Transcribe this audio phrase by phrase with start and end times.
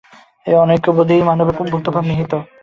[0.45, 2.31] এই অনৈক্যবোধেই মানবের মুক্তভাব নিহিত।